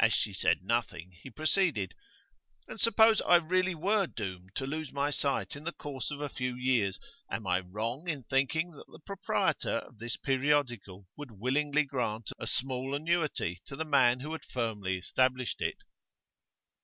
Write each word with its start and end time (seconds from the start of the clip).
As 0.00 0.12
she 0.12 0.32
said 0.32 0.64
nothing 0.64 1.12
he 1.22 1.30
proceeded: 1.30 1.94
'And 2.66 2.80
suppose 2.80 3.20
I 3.20 3.36
really 3.36 3.76
were 3.76 4.08
doomed 4.08 4.56
to 4.56 4.66
lose 4.66 4.90
my 4.90 5.10
sight 5.10 5.54
in 5.54 5.62
the 5.62 5.70
course 5.70 6.10
of 6.10 6.20
a 6.20 6.28
few 6.28 6.56
years, 6.56 6.98
am 7.30 7.46
I 7.46 7.60
wrong 7.60 8.08
in 8.08 8.24
thinking 8.24 8.72
that 8.72 8.88
the 8.88 8.98
proprietor 8.98 9.78
of 9.78 10.00
this 10.00 10.16
periodical 10.16 11.06
would 11.16 11.30
willingly 11.30 11.84
grant 11.84 12.32
a 12.36 12.48
small 12.48 12.96
annuity 12.96 13.62
to 13.66 13.76
the 13.76 13.84
man 13.84 14.18
who 14.18 14.32
had 14.32 14.44
firmly 14.44 14.98
established 14.98 15.60
it? 15.62 15.76